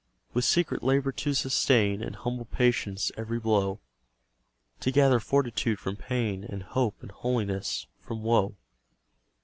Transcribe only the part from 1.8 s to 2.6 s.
In humble